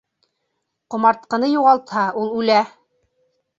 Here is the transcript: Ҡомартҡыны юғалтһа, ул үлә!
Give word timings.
Ҡомартҡыны 0.95 1.51
юғалтһа, 1.53 2.07
ул 2.25 2.35
үлә! 2.41 2.59